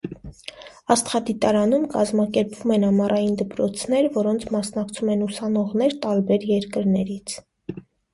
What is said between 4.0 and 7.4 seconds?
որոնց մասնակցում են ուսանողներ տարբեր երկրներից։